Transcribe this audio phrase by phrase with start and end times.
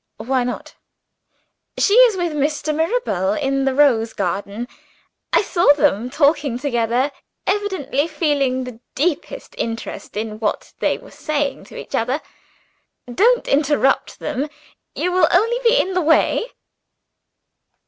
[0.17, 0.73] "Why not?"
[1.77, 2.73] "She is with Mr.
[2.73, 4.67] Mirabel in the rose garden.
[5.31, 7.11] I saw them talking together
[7.45, 12.19] evidently feeling the deepest interest in what they were saying to each other.
[13.13, 14.49] Don't interrupt them
[14.95, 16.47] you will only be in the way."